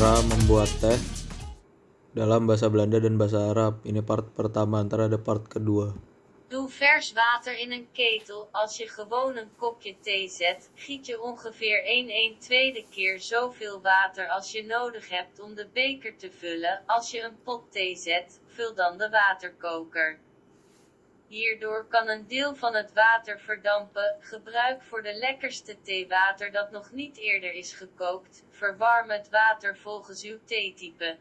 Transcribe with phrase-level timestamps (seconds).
[0.00, 0.96] Cara membuat teh
[2.16, 3.84] dalam bahasa Belanda dan bahasa Arab.
[3.84, 5.92] Ini part pertama, ntar ada part kedua.
[6.48, 8.48] Doe vers water in een ketel.
[8.56, 13.80] Als je gewoon een kopje thee zet, giet je ongeveer 1 1 tweede keer zoveel
[13.84, 16.80] water als je nodig hebt om de beker te vullen.
[16.86, 20.18] Als je een pot thee zet, vul dan de waterkoker.
[21.30, 24.16] Hierdoor kan een deel van het water verdampen.
[24.20, 28.44] Gebruik voor de lekkerste theewater dat nog niet eerder is gekookt.
[28.50, 31.18] Verwarm het water volgens uw theetype.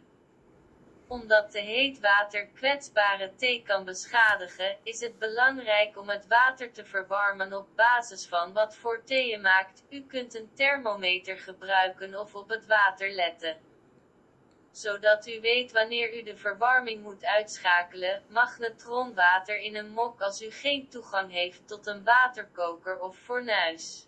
[1.08, 6.86] Omdat te heet water kwetsbare thee kan beschadigen, is het belangrijk om het water te
[6.86, 9.84] verwarmen op basis van wat voor thee je maakt.
[9.90, 13.69] U kunt een thermometer gebruiken of op het water letten.
[14.80, 20.52] Zodat u weet wanneer u de verwarming moet uitschakelen, magnetronwater in een mok als u
[20.52, 24.08] geen toegang heeft tot een waterkoker of fornuis.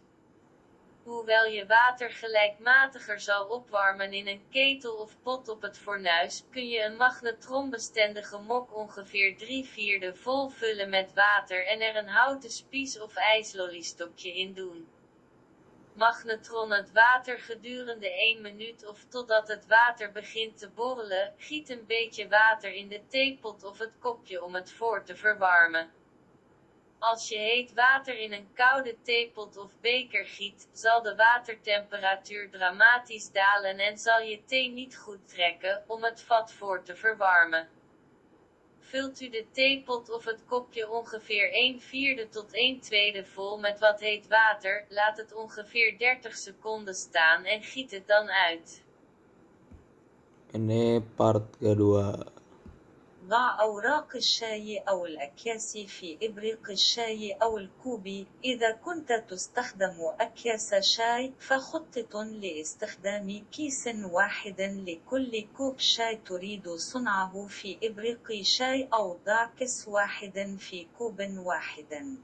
[1.03, 6.67] Hoewel je water gelijkmatiger zal opwarmen in een ketel of pot op het fornuis, kun
[6.67, 12.51] je een magnetronbestendige mok ongeveer 3 vierde vol vullen met water en er een houten
[12.51, 14.87] spies of ijslollystokje in doen.
[15.93, 21.85] Magnetron het water gedurende 1 minuut of totdat het water begint te borrelen, giet een
[21.85, 25.91] beetje water in de theepot of het kopje om het voor te verwarmen.
[26.99, 33.31] Als je heet water in een koude theepot of beker giet, zal de watertemperatuur dramatisch
[33.31, 37.69] dalen en zal je thee niet goed trekken, om het vat voor te verwarmen.
[38.89, 43.79] Vult u de theepot of het kopje ongeveer 1 vierde tot 1 tweede vol met
[43.79, 48.83] wat heet water, laat het ongeveer 30 seconden staan en giet het dan uit.
[50.51, 52.25] Ini part kedua.
[53.27, 58.25] ضع أوراق الشاي أو الأكياس في إبريق الشاي أو الكوب.
[58.43, 67.77] إذا كنت تستخدم أكياس شاي، فخطط لاستخدام كيس واحد لكل كوب شاي تريد صنعه في
[67.83, 72.17] إبريق شاي أو ضع كيس واحد في كوب واحد.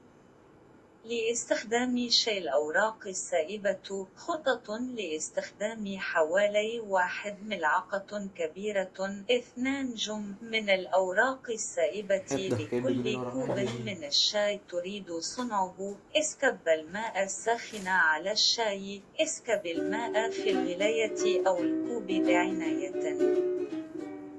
[1.07, 12.25] لاستخدام شاي الأوراق السائبة، خطط لاستخدام حوالي واحد ملعقة كبيرة اثنان جم من الأوراق السائبة
[12.59, 15.95] لكل كوب من الشاي تريد صنعه.
[16.15, 19.01] اسكب الماء الساخن على الشاي.
[19.19, 23.76] اسكب الماء في الغلاية أو الكوب بعناية.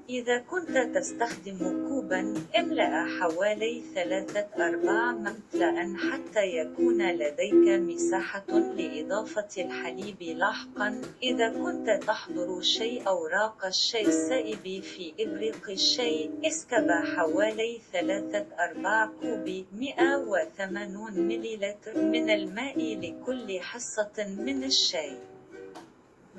[0.09, 10.23] إذا كنت تستخدم كوبا، املأ حوالي ثلاثة أرباع ممتلئا حتى يكون لديك مساحة لإضافة الحليب
[10.23, 11.01] لاحقا.
[11.23, 19.65] إذا كنت تحضر شاي أوراق الشاي السائب في إبريق الشاي، اسكب حوالي ثلاثة أرباع كوب
[19.73, 25.17] 180 مليلتر من الماء لكل حصة من الشاي.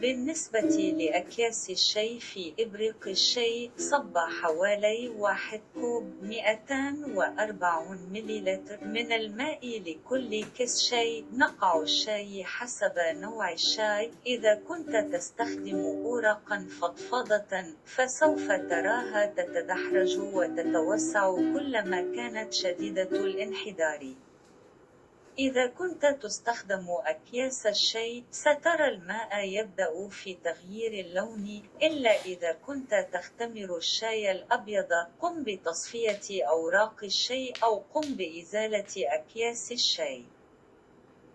[0.02, 0.60] بالنسبة
[0.98, 10.82] لأكياس الشاي في إبريق الشاي، صب حوالي واحد كوب 240 مليلتر من الماء لكل كيس
[10.82, 11.26] شاي.
[11.34, 14.12] نقع الشاي حسب نوع الشاي.
[14.26, 24.14] إذا كنت تستخدم أوراقا فضفاضة، فسوف تراها تتدحرج وتتوسع كلما كانت شديدة الانحدار.
[25.40, 33.78] إذا كنت تستخدم أكياس الشاي، سترى الماء يبدأ في تغيير اللون، إلا إذا كنت تختمر
[33.78, 34.90] الشاي الأبيض.
[35.22, 40.24] قم بتصفية أوراق الشاي أو قم بإزالة أكياس الشاي.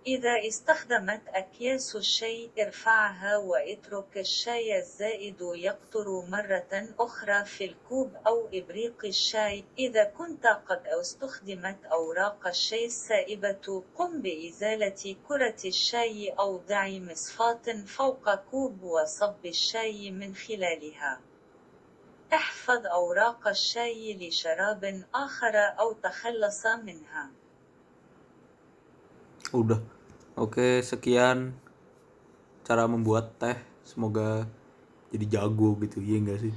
[0.07, 9.05] إذا استخدمت أكياس الشاي، ارفعها واترك الشاي الزائد يقطر مرة أخرى في الكوب أو إبريق
[9.05, 9.65] الشاي.
[9.79, 18.35] إذا كنت قد استخدمت أوراق الشاي السائبة، قم بإزالة كرة الشاي أو ضع مصفاة فوق
[18.35, 21.21] كوب وصب الشاي من خلالها.
[22.33, 27.31] احفظ أوراق الشاي لشراب آخر أو تخلص منها.
[29.55, 29.79] Udah.
[30.35, 31.55] Oke, sekian
[32.67, 33.55] cara membuat teh.
[33.87, 34.51] Semoga
[35.15, 36.55] jadi jago gitu, iya enggak sih?